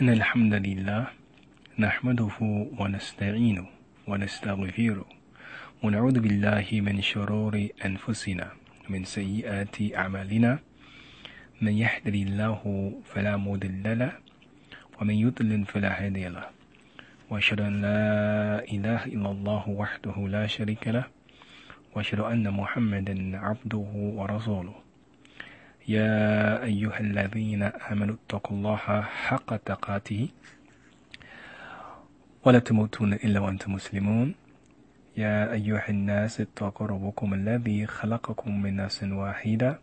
[0.00, 1.06] إن الحمد لله
[1.78, 2.36] نحمده
[2.80, 3.66] ونستعينه
[4.08, 5.08] ونستغفره
[5.84, 8.46] ونعوذ بالله من شرور أنفسنا
[8.88, 10.58] من سيئات أعمالنا.
[11.60, 12.62] من يهد الله
[13.12, 14.12] فلا مضل له
[14.96, 16.48] ومن يضلل فلا هادي له.
[17.30, 18.00] وأشهد أن لا
[18.64, 21.04] إله إلا الله وحده لا شريك له
[21.92, 24.89] وأشهد أن محمدا عبده ورسوله.
[25.88, 30.28] يا أيها الذين آمنوا اتقوا الله حق تقاته
[32.44, 34.34] ولا تموتون إلا وأنتم مسلمون.
[35.16, 39.78] يا أيها الناس اتقوا ربكم الذي خلقكم من نفس واحدة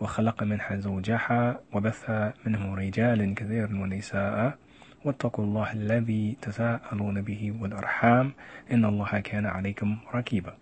[0.00, 2.10] وخلق منها زوجها وبث
[2.46, 4.58] منهم رجالا كثيرا ونساء.
[5.04, 8.32] واتقوا الله الذي تساءلون به والأرحام
[8.72, 10.61] إن الله كان عليكم ركيبا.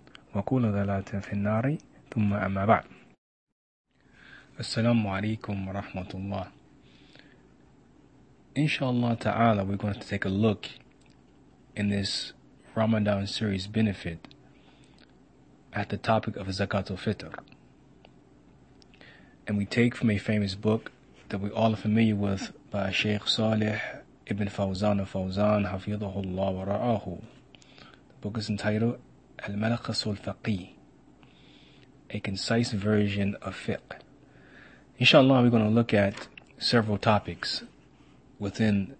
[0.34, 1.76] وكل ضلالة في النار
[2.14, 2.84] ثم أما بعد
[4.60, 6.46] السلام عليكم ورحمة الله
[8.54, 10.66] Inshallah ta'ala we're going to take a look
[11.74, 12.32] in this
[12.74, 14.28] Ramadan series benefit
[15.74, 17.34] at the topic of Zakat al-Fitr.
[19.46, 20.90] And we take from a famous book
[21.28, 23.78] that we all are familiar with by Sheikh Salih
[24.26, 27.20] ibn Fawzan al-Fawzan hafidhahullah wa ra'ahu.
[27.20, 28.98] The book is entitled
[29.47, 30.69] Al-Malakhas al-Faqih,
[32.11, 33.99] a concise version of fiqh.
[34.97, 36.27] Inshallah, we're going to look at
[36.59, 37.63] several topics
[38.37, 38.95] within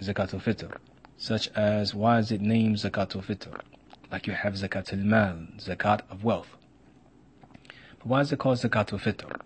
[0.00, 0.76] Zakat al-Fitr,
[1.16, 3.60] such as why is it named Zakat al-Fitr?
[4.12, 6.56] Like you have Zakat al-Mal, Zakat of wealth.
[7.98, 9.40] But why is it called Zakat al-Fitr?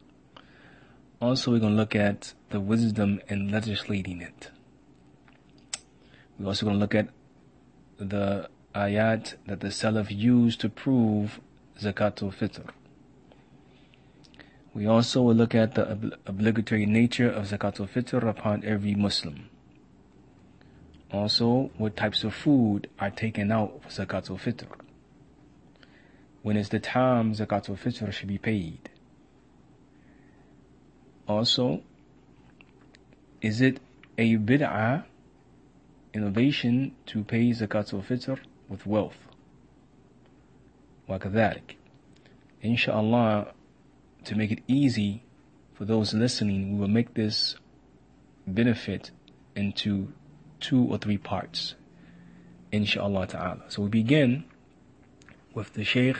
[1.21, 4.51] Also, we're going to look at the wisdom in legislating it.
[6.39, 7.09] We're also going to look at
[7.99, 11.41] the ayat that the Salaf used to prove
[11.81, 12.71] Zakat al-Fitr.
[14.75, 19.51] We also will look at the ob- obligatory nature of Zakat al-Fitr upon every Muslim.
[21.11, 24.69] Also, what types of food are taken out for Zakat al-Fitr.
[26.43, 28.89] When is the time Zakat al-Fitr should be paid?
[31.29, 31.83] Also,
[33.43, 33.79] is it
[34.17, 35.05] a bid'ah
[36.15, 38.39] innovation to pay Zakat al-Fitr
[38.70, 39.18] with wealth?
[41.10, 41.76] وكذلك
[42.62, 43.54] Inshallah
[44.26, 45.24] to make it easy
[45.74, 47.56] for those listening, we will make this
[48.48, 49.12] benefit
[49.56, 50.12] into
[50.60, 51.76] two or three parts.
[52.72, 53.66] Inshallah ta'ala.
[53.70, 54.46] So we begin
[55.54, 56.18] with the Shaykh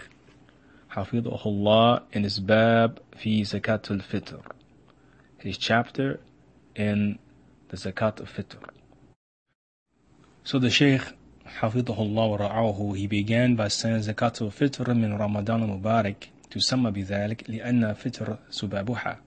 [0.92, 4.42] Hafidhullah in his Bab fi Zakat al-Fitr.
[5.40, 6.20] His chapter
[6.76, 7.18] in
[7.70, 8.58] the Zakat al-Fitr.
[10.44, 11.02] So the Shaykh
[11.60, 17.94] Hafidhullah wa ra'ahu, he began by saying Zakat al-Fitr min Ramadan al-Mubarak تسمى بذلك لأن
[17.94, 19.20] فطر سبابها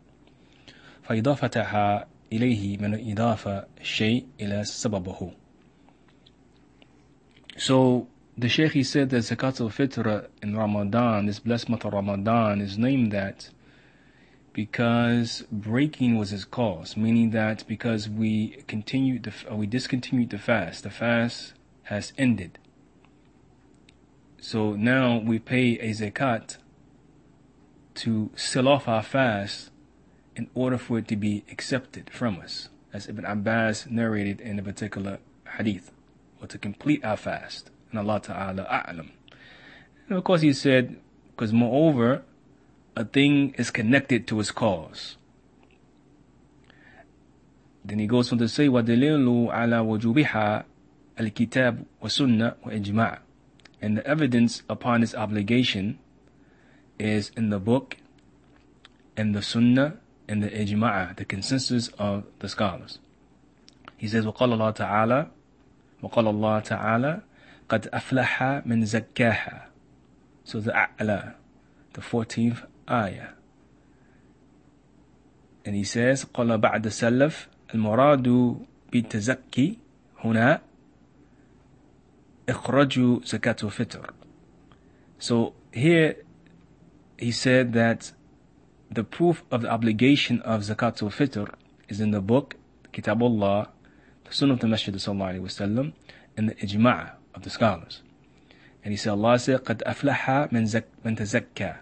[1.02, 5.32] فإضافتها إليه من إضافة الشيء إلى سببه
[7.56, 8.06] So
[8.38, 12.78] the Shaykh he said that Zakat al-Fitr in Ramadan, this blessed month of Ramadan is
[12.78, 13.50] named that
[14.54, 20.84] because breaking was its cause, meaning that because we continued the, we discontinued the fast,
[20.84, 21.52] the fast
[21.84, 22.58] has ended.
[24.40, 26.56] So now we pay a zakat
[27.96, 29.70] to seal off our fast
[30.36, 34.62] in order for it to be accepted from us, as Ibn Abbas narrated in a
[34.62, 35.18] particular
[35.56, 35.92] hadith,
[36.40, 37.70] or to complete our fast.
[37.90, 39.10] And Allah Ta'ala a'lam.
[40.08, 40.96] And of course he said,
[41.30, 42.22] because moreover,
[42.96, 45.16] a thing is connected to its cause.
[47.84, 50.64] Then he goes on to say, وَدَلِيلُ عَلَى وُجُوبِهَا
[51.18, 53.18] الْكِتَابُ وَسُنَّةُ وَإِجْمَاعُ
[53.82, 55.98] And the evidence upon its obligation
[56.98, 57.96] is in the book,
[59.16, 59.96] in the sunnah,
[60.28, 62.98] in the ijma'ah, the consensus of the scholars.
[63.96, 65.26] He says, وقال الله تعالى
[66.02, 67.22] وقال الله تعالى
[67.68, 69.66] قد أفلح من زكاها
[70.44, 71.34] So the A'la,
[71.92, 73.28] the 14th ayah.
[75.64, 78.56] And he says, قال بعد سلف المراد
[78.92, 79.78] بالتزكي
[80.24, 80.60] هنا
[82.48, 84.10] إخراج زكاة الفطر.
[85.18, 86.16] So here
[87.18, 88.12] he said that
[88.90, 91.52] the proof of the obligation of Zakatul Fitr
[91.88, 92.56] is in the book
[92.92, 93.68] Kitabullah
[94.30, 95.92] the Sunnah of the Messenger sallallahu alaihi wasallam,
[96.36, 98.02] and the ijma' of the scholars.
[98.84, 101.78] And he said, Allah said, قَدْ أَفْلَحَ مَنْ, مَنْ تَزَكَّى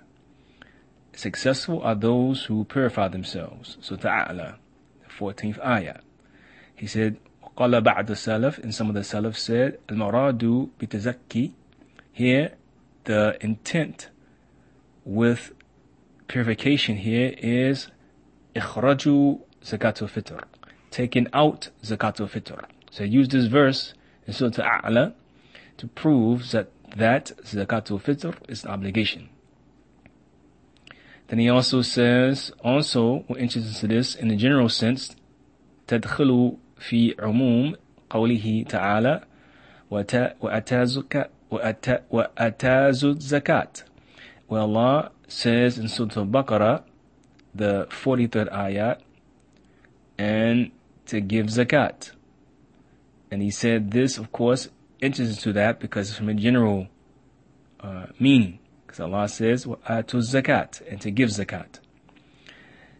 [1.12, 3.76] Successful are those who purify themselves.
[3.82, 4.56] So Ta'ala,
[5.02, 5.98] the 14th ayah.
[6.74, 7.18] He said,
[7.56, 11.52] قال بعد السلف, and some of the Salaf said, المراد بتزكي
[12.12, 12.52] Here,
[13.04, 14.10] the intent
[15.04, 15.52] with
[16.26, 17.88] purification here is
[18.56, 20.44] إخراج زكاة الفطر
[20.90, 22.64] taking out zakat al-fitr.
[22.90, 23.94] So use this verse
[24.26, 25.14] in Surah Al-A'la
[25.76, 29.28] to prove that that zakat al-fitr is an obligation.
[31.28, 35.14] Then he also says, also, we're interested in this in the general sense,
[35.86, 37.74] تدخل في عموم
[38.10, 39.20] قوله تعالى
[39.90, 41.30] وأتازك
[42.10, 43.72] وأتاز الزكاة
[44.48, 46.82] where Allah says in Surah Al-Baqarah
[47.54, 49.00] the 43rd ayat
[50.16, 50.70] and
[51.06, 52.12] to give zakat.
[53.30, 54.68] And he said this, of course,
[55.02, 56.88] enters into that because it's from a general
[57.80, 58.58] uh, meaning.
[58.86, 61.80] Because Allah says, to zakat, and to give zakat.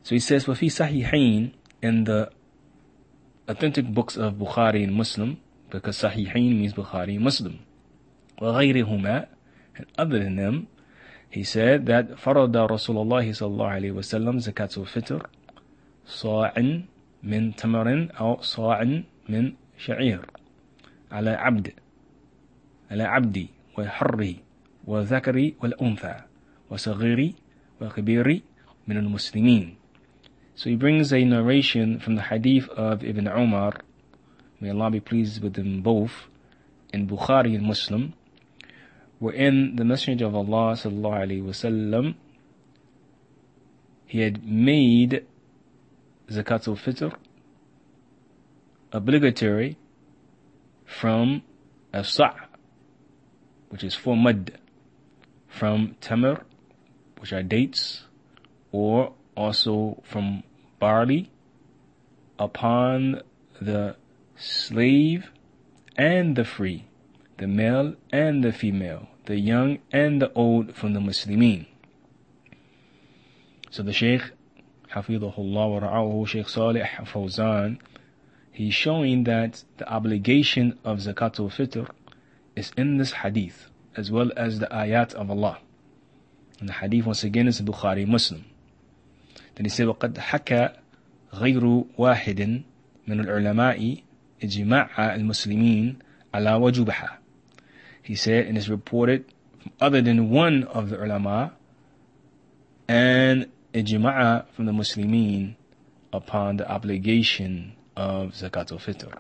[0.03, 2.31] So he says, وَفِي صَحِيحَيْن in the
[3.48, 5.38] authentic books of Bukhari and Muslim,
[5.70, 7.60] because Sahihain means Bukhari Muslim.
[8.42, 9.28] وغيرهما
[9.76, 10.68] and other than them,
[11.30, 15.28] he said that فرض رسول الله صلى الله عليه وسلم زكاة الفطر
[16.06, 16.54] صاع
[17.24, 18.84] من تمر أو صاع
[19.30, 20.26] من شعير
[21.12, 21.74] على عبد
[22.92, 23.48] على عبدي
[23.78, 24.36] وحري
[24.86, 26.16] وذكري والأنثى
[26.70, 27.36] وصغيري
[27.82, 28.44] وكبيري
[28.88, 29.76] من المسلمين
[30.56, 33.74] So he brings a narration from the hadith of Ibn Umar,
[34.60, 36.28] may Allah be pleased with them both,
[36.94, 38.14] in Bukhari and Muslim,
[39.18, 42.16] wherein the Messenger of Allah wasallam
[44.06, 45.26] he had made
[46.30, 47.16] zakat al-fitr
[48.92, 49.76] obligatory
[50.86, 51.42] from
[51.92, 52.36] a sa'
[53.70, 54.60] which is for mud
[55.48, 56.44] from tamar
[57.20, 58.04] which are dates
[58.72, 60.44] or also from
[60.80, 61.30] barley
[62.38, 63.22] upon
[63.62, 63.96] the
[64.36, 65.32] slave
[65.96, 66.86] and the free
[67.38, 71.66] the male and the female the young and the old from the muslimin
[73.74, 74.22] so the Shaykh,
[74.92, 77.80] Hafidhullah wa ra'ahu Sheikh Salih Fawzan,
[78.52, 81.90] he's showing that the obligation of Zakatul Fitr
[82.56, 85.58] is in this hadith, as well as the ayat of Allah.
[86.60, 88.46] And the hadith once again is Bukhari Muslim.
[89.56, 90.74] Said, وَقَدْ حَكَى
[91.34, 92.64] غَيْرُ وَاحِدٍ
[93.08, 93.98] من العلماء
[94.44, 96.00] إجماع المسلمين
[96.34, 97.18] على وجوبها.
[98.02, 99.26] He said, and it's reported
[99.62, 101.54] from other than one of the ulama,
[102.88, 105.56] and ijma'a from the Muslimin
[106.12, 109.14] upon the obligation of zakat al-fitr.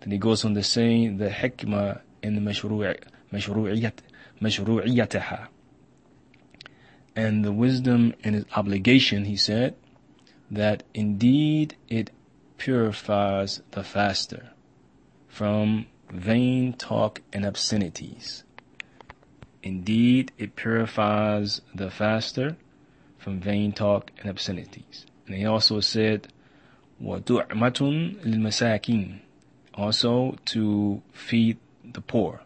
[0.00, 3.04] Then he goes on to say the hikmah in the mashru'iyat,
[4.40, 5.48] mashru'iyataha.
[7.15, 9.75] And the wisdom in his obligation, he said,
[10.51, 12.11] that indeed it
[12.57, 14.51] purifies the faster
[15.27, 18.43] from vain talk and obscenities.
[19.63, 22.55] Indeed, it purifies the faster
[23.17, 25.05] from vain talk and obscenities.
[25.25, 26.27] And he also said,
[27.01, 29.19] وَدُعْمَةٌ لِلْمَسَاكِينَ
[29.73, 32.41] Also to feed the poor.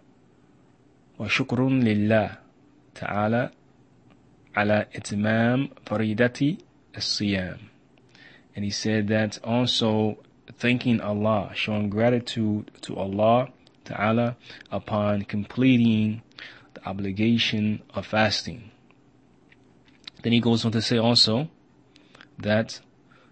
[1.19, 2.37] وَشُكْرٌ لِلَّهِ
[2.95, 3.51] تعالى
[4.55, 6.57] على إتمام فريدة
[6.97, 7.57] الصيام.
[8.55, 10.17] And he said that also
[10.57, 13.49] thanking Allah, showing gratitude to Allah
[13.85, 14.35] Ta'ala
[14.71, 16.21] upon completing
[16.73, 18.71] the obligation of fasting.
[20.23, 21.49] Then he goes on to say also
[22.37, 22.81] that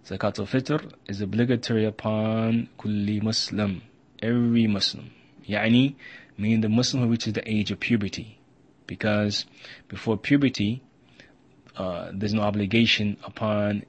[0.06, 3.82] Zakat al-Fitr is obligatory upon kulli Muslim,
[4.22, 5.12] every Muslim.
[5.48, 5.96] Yani,
[6.38, 8.40] meaning the Muslim who reaches the age of puberty.
[8.86, 9.46] Because
[9.90, 10.82] before puberty,
[11.77, 13.85] uh, there's no obligation upon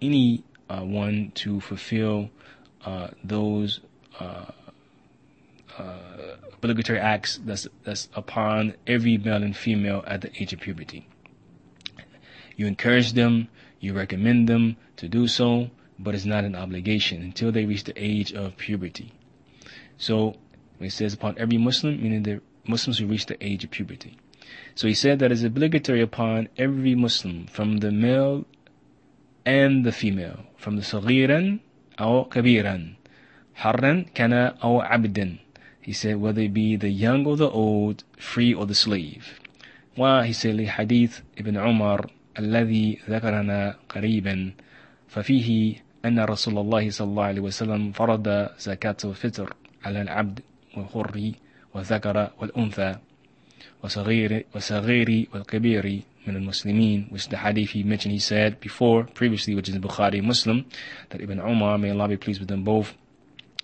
[0.00, 2.30] any uh, one to fulfill
[2.84, 3.80] uh, those
[4.18, 4.46] uh,
[5.78, 11.06] uh, obligatory acts that's, that's upon every male and female at the age of puberty.
[12.56, 13.48] You encourage them,
[13.80, 17.92] you recommend them to do so, but it's not an obligation until they reach the
[18.02, 19.12] age of puberty.
[19.98, 20.36] So,
[20.80, 24.16] it says upon every Muslim, meaning the Muslims who reach the age of puberty.
[24.75, 28.45] So he said that it's obligatory upon every Muslim, from the male
[29.45, 31.59] and the female, from the صغيرا
[31.99, 32.93] أو كبيرا,
[33.55, 35.37] حرا كان أو عبدا.
[35.81, 39.39] He said whether it be the young or the old, free or the slave.
[39.95, 40.27] Why?
[40.27, 44.51] He said لحديث ابن عمر الذي ذكرنا قريبا
[45.07, 49.53] ففيه أن رسول الله صلى الله عليه وسلم فرض زكاة الفطر
[49.85, 50.39] على العبد
[50.77, 51.31] والحر
[51.73, 52.95] والذكر والأنثى
[53.83, 59.69] وصغير وصغير والكبير من المسلمين which the hadith he mentioned he said before previously which
[59.69, 60.65] is in Bukhari Muslim
[61.09, 62.93] that Ibn Umar may Allah be pleased with them both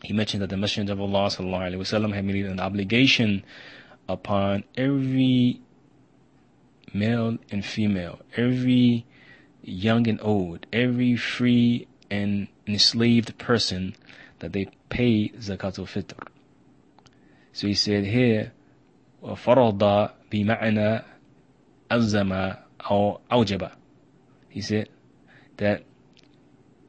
[0.03, 3.43] he mentioned that the Messenger of Allah sallallahu alaihi wasallam had made an obligation
[4.09, 5.61] upon every
[6.93, 9.05] male and female every
[9.61, 13.95] young and old every free and enslaved person
[14.39, 16.27] that they pay zakat al-fitr
[17.51, 18.51] so he said here
[19.35, 21.01] فرض بمعنى
[21.91, 22.31] ألزم
[22.91, 23.69] أو أوجب
[24.49, 24.89] he said
[25.57, 25.83] that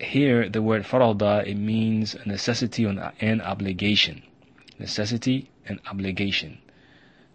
[0.01, 4.23] here the word farada it means a necessity and obligation
[4.79, 6.59] necessity and obligation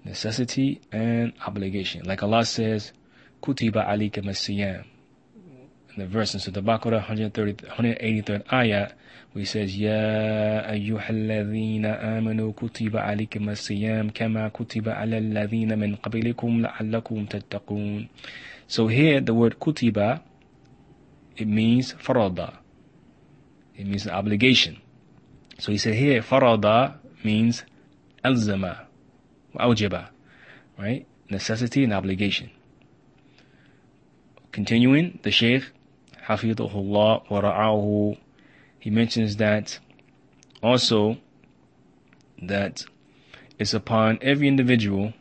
[0.06, 2.94] necessity and obligation like Allah says
[3.42, 4.86] kutiba alayka masiyam in
[5.99, 8.93] the verse in Surah Baqarah, 183rd ayat,
[9.33, 16.65] where he says, Ya ayyuhalladhina amanu kutiba alikum as-siyam kama kutiba ala alladhina min qablikum
[16.67, 18.09] la'allakum Tattaqoon."
[18.67, 20.23] So here the word kutiba,
[21.37, 22.59] it means farada.
[23.77, 24.79] It means an obligation.
[25.59, 27.65] So he said here, farada means
[28.25, 28.87] alzama,
[29.55, 30.09] awjiba,
[30.79, 31.07] right?
[31.31, 32.51] Necessity and obligation.
[34.53, 35.71] Continuing, the Shaykh
[36.29, 38.19] hafidhullah wa ra'ahu,
[38.79, 39.79] he mentions that
[40.63, 41.17] also
[42.41, 42.85] that
[43.59, 45.13] it's upon every individual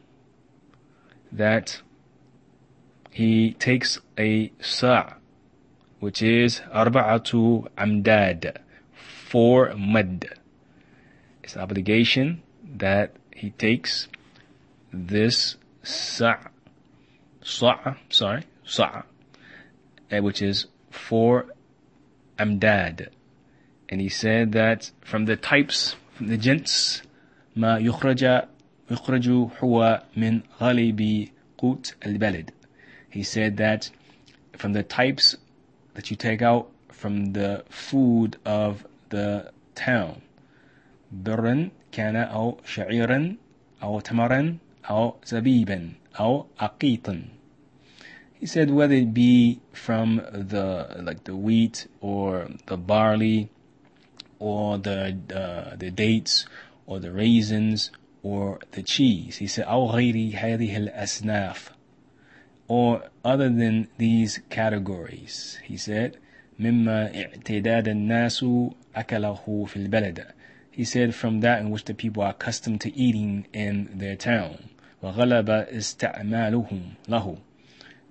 [1.31, 1.81] that
[3.11, 5.13] he takes a sa'
[5.99, 8.57] which is arba'atu amdad,
[8.93, 10.29] four mud.
[11.43, 14.07] It's an obligation that he takes
[14.93, 16.49] this sa'
[17.41, 19.03] sa' sorry sa'
[20.11, 21.46] eh, which is four
[22.38, 23.08] amdad.
[23.88, 27.02] And he said that from the types, from the jints,
[27.56, 28.49] ما يخرج
[28.90, 29.28] يخرج
[29.61, 32.50] هو من غالب قوت البلد.
[33.11, 33.90] He said that
[34.56, 35.37] from the types
[35.94, 40.22] that you take out from the food of the town.
[41.12, 43.37] برا كان أو شعيرا
[43.82, 44.56] أو تمرا
[44.90, 47.22] أو زبيبا أو أقيطا.
[48.37, 53.50] He said whether it be from the like the wheat or the barley
[54.38, 56.46] or the uh, the dates
[56.87, 57.90] or the raisins
[58.22, 59.37] or the cheese.
[59.37, 61.70] He said أو غير هذه الأصناف
[62.68, 65.58] or other than these categories.
[65.62, 66.16] He said,
[66.58, 68.44] مما اعتداد الناس
[68.96, 70.25] أكله في البلد.
[70.70, 74.70] He said from that in which the people are accustomed to eating in their town.
[75.02, 77.37] وغلب استعمالهم له.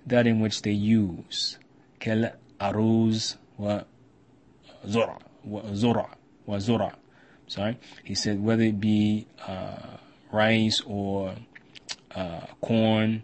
[0.07, 1.57] That in which they use.
[1.99, 6.95] كالأرز وزرع وزرع وزرع.
[7.47, 7.77] Sorry.
[8.03, 9.97] He said whether it be uh,
[10.31, 11.35] rice or
[12.15, 13.23] uh, corn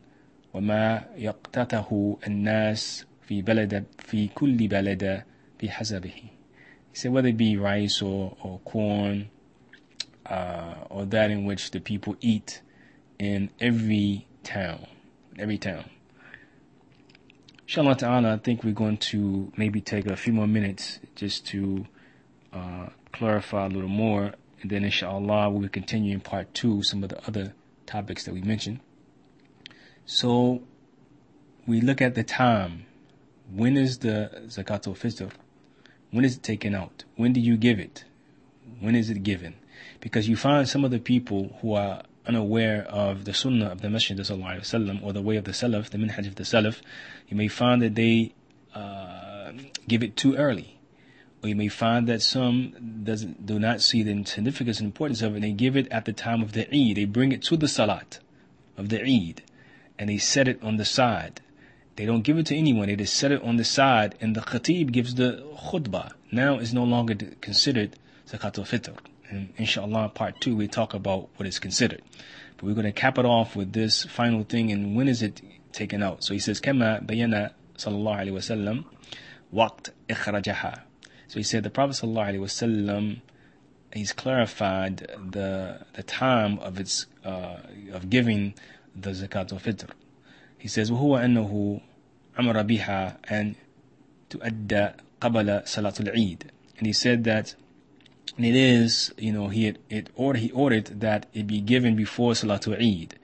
[0.53, 5.23] وما يقتته الناس في بلد في كل بلد
[5.63, 6.13] بحسبه.
[6.91, 9.29] He said whether it be rice or, or corn
[10.25, 12.61] uh, or that in which the people eat
[13.19, 14.87] in every town,
[15.37, 15.85] every town.
[17.64, 21.86] Inshallah ta'ala, I think we're going to maybe take a few more minutes just to
[22.52, 24.32] uh, clarify a little more.
[24.60, 27.54] And then inshallah, we'll continue in part two, some of the other
[27.86, 28.80] topics that we mentioned.
[30.06, 30.62] So
[31.66, 32.86] we look at the time.
[33.50, 35.30] When is the zakat al-fitr?
[36.10, 37.04] When is it taken out?
[37.16, 38.04] When do you give it?
[38.80, 39.54] When is it given?
[40.00, 43.89] Because you find some of the people who are unaware of the sunnah of the
[43.89, 46.81] Messenger وسلم, or the way of the Salaf, the minhaj of the Salaf,
[47.27, 48.33] you may find that they
[48.73, 49.51] uh,
[49.87, 50.79] give it too early.
[51.43, 55.33] Or you may find that some doesn't, do not see the significance and importance of
[55.33, 56.97] it, and they give it at the time of the Eid.
[56.97, 58.19] They bring it to the Salat
[58.75, 59.43] of the Eid
[59.97, 61.41] and they set it on the side.
[61.95, 62.87] They don't give it to anyone.
[62.87, 66.13] They just set it on the side, and the khatib gives the khutbah.
[66.31, 67.97] Now it's no longer considered
[68.27, 68.95] zakat al-fitr.
[69.31, 72.01] And inshallah, part two, we talk about what is considered.
[72.55, 75.41] But we're going to cap it off with this final thing, and when is it
[75.73, 76.23] taken out?
[76.23, 78.85] So he says, كما بينا sallallahu alaihi wasallam
[79.53, 80.81] waqt ikhrajaha.
[81.27, 83.21] So he said the Prophet sallallahu alaihi wasallam
[83.93, 84.97] he's clarified
[85.31, 87.57] the the time of its uh,
[87.91, 88.53] of giving
[88.95, 89.89] the zakat al-fitr.
[90.57, 91.81] He says, وهو أنه
[92.39, 93.55] أمر بها أن
[94.29, 94.89] تؤدى
[95.21, 96.49] قبل صلاة العيد.
[96.77, 97.60] And he said that and
[98.37, 102.33] it is, you know, he had, it ordered, he ordered that it be given before
[102.33, 103.17] Salatul Eid.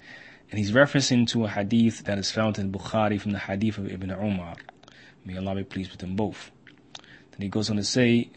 [0.50, 3.92] And he's referencing to a hadith that is found in Bukhari from the hadith of
[3.92, 4.56] Ibn Umar.
[5.25, 6.52] May Allah be pleased with them both.
[7.34, 8.30] And he goes on to say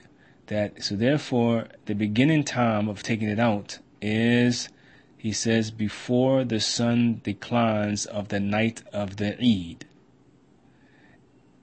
[0.46, 4.68] that, so therefore, the beginning time of taking it out is,
[5.16, 9.86] he says, before the sun declines of the night of the Eid.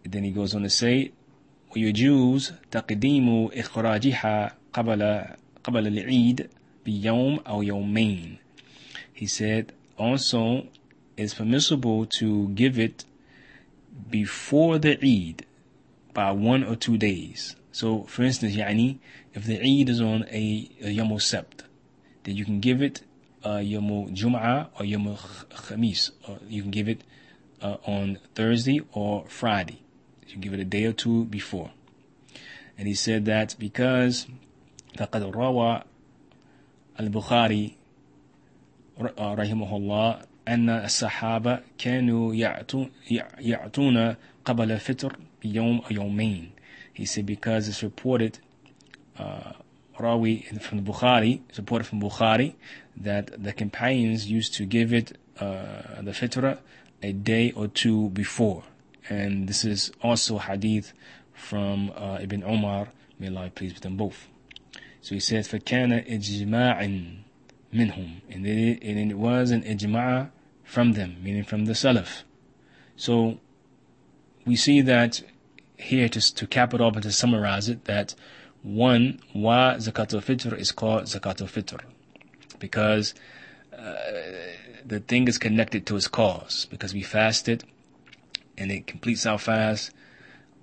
[0.04, 1.12] Then he goes on to say,
[1.76, 5.25] ويجوز تقديم إخراجها قبل
[5.65, 6.49] قبل العيد
[6.85, 8.39] بيوم أو يومين.
[9.13, 10.69] He said also
[11.17, 13.05] it's permissible to give it
[14.11, 15.45] before the Eid
[16.15, 17.57] by one or two days.
[17.73, 18.99] So, for instance, يعني,
[19.35, 21.65] if the Eid is on a, a Yom Sabt,
[22.25, 23.03] then you can give it
[23.45, 27.03] uh, Yom Jum'ah or Yom Khamis, or you can give it
[27.61, 29.83] uh, on Thursday or Friday.
[30.29, 31.71] You give it a day or two before.
[32.77, 34.27] And he said that because
[34.99, 35.83] فقد روى
[37.01, 37.73] البخاري
[39.19, 42.35] رحمه الله أن الصحابة كانوا
[43.39, 44.15] يعطون
[44.45, 46.51] قبل الفطر بيوم أو يومين.
[46.93, 48.41] He said because it's reported
[49.19, 49.53] uh,
[50.01, 52.55] Rawi from Bukhari, reported from Bukhari
[52.97, 56.59] that the companions used to give it uh, the fitra
[57.03, 58.65] a day or two before.
[59.09, 60.93] And this is also hadith
[61.33, 62.89] from uh, Ibn Umar,
[63.21, 64.27] may Allah please with them both.
[65.02, 67.24] So he says, فَكَانَ إِجْمَاعٍ
[67.74, 70.30] مِنْهُمْ and it, and it was an ijma'
[70.64, 72.24] from them, meaning from the Salaf.
[72.96, 73.40] So
[74.46, 75.22] we see that
[75.78, 78.16] here to, to cap it off and to summarize it, that
[78.62, 81.82] one, why Zakat al-Fitr is called Zakat al-Fitr.
[82.60, 83.14] Because
[83.78, 83.94] uh,
[84.86, 86.68] the thing is connected to its cause.
[86.70, 87.66] Because we fasted
[88.58, 89.92] and it completes our fast.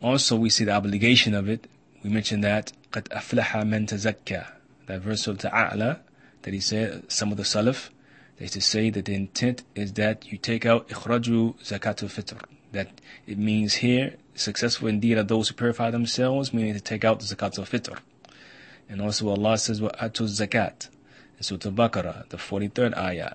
[0.03, 1.67] Also, we see the obligation of it.
[2.05, 4.47] We mentioned that قَدْ أَفْلَحَ مَنْ تَزَكَّى
[4.87, 6.01] That verse of Ta'ala
[6.43, 7.91] that he said, some of the Salaf,
[8.39, 12.41] they to say that the intent is that you take out ikhraju zakatul fitr.
[12.73, 17.21] That it means here, successful indeed are those who purify themselves, meaning to take out
[17.21, 17.99] the zakatul fitr.
[18.89, 20.89] And also Allah says, وَأَتُوا zakat.
[21.37, 23.35] In Surah Al-Baqarah, the 43rd ayat,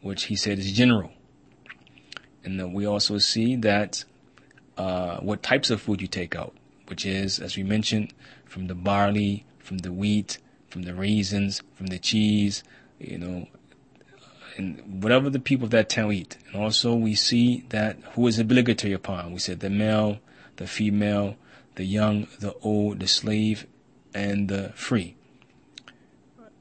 [0.00, 1.12] which he said is general.
[2.44, 4.04] And then we also see that
[4.76, 6.54] uh, what types of food you take out,
[6.87, 8.13] which is, as we mentioned,
[8.45, 12.63] from the barley, from the wheat, from the raisins, from the cheese,
[12.99, 13.47] you know,
[14.57, 16.37] and whatever the people of that town eat.
[16.47, 19.31] And also we see that who is obligatory upon.
[19.31, 20.19] We said the male,
[20.55, 21.35] the female,
[21.75, 23.67] the young, the old, the slave,
[24.13, 25.15] and the free.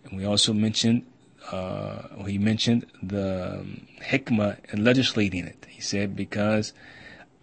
[0.04, 1.06] And we also mentioned,
[1.50, 5.66] uh, he mentioned the um, hikmah in legislating it.
[5.68, 6.72] He said because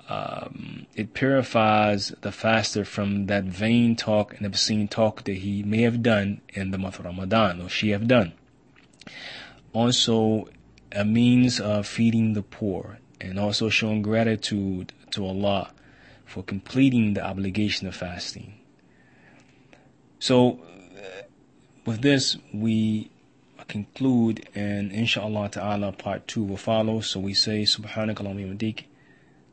[0.10, 5.82] um, it purifies the faster from that vain talk and obscene talk that he may
[5.82, 8.34] have done in the month of Ramadan or she have done
[9.74, 10.48] also
[10.92, 15.72] a means of feeding the poor and also showing gratitude to Allah
[16.26, 18.54] for completing the obligation of fasting.
[20.20, 20.60] So,
[20.98, 21.24] uh,
[21.86, 23.10] with this, we
[23.68, 27.02] conclude, and inshallah ta'ala, part two will follow.
[27.02, 28.84] So we say, Subhanaka Allahumma yadik.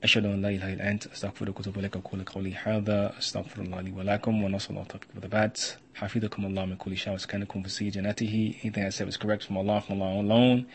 [0.03, 3.91] أشهد أن لا إله إلا أنت أستغفرك وأتوب إليك أقول قولي هذا أستغفر الله لي
[3.91, 5.59] ولكم ونسأل الله التوفيق for the bad
[5.95, 9.81] حفظكم الله من كل شر وسكنكم في جناته anything I said was correct from Allah
[9.81, 10.65] from Allah alone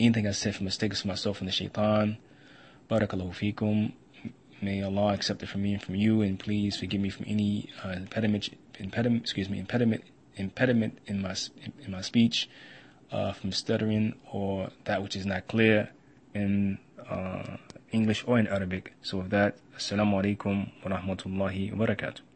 [0.00, 2.16] anything I said from mistakes from myself and the shaitan
[2.90, 3.90] بارك الله فيكم
[4.62, 7.68] May Allah accept it from me and from you, and please forgive me from any
[7.84, 10.02] uh, impediment, impediment, excuse me, impediment,
[10.36, 11.34] impediment in my
[11.84, 12.48] in my speech,
[13.12, 15.90] uh, from stuttering or that which is not clear
[16.34, 17.58] in uh,
[17.91, 18.93] English or in Arabic.
[19.01, 22.30] So with that, Assalamu alaikum wa rahmatullahi wa barakatuh.